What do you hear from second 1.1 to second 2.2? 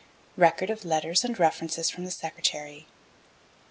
and references from the